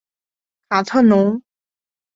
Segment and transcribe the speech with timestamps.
[0.69, 1.43] 卡特农。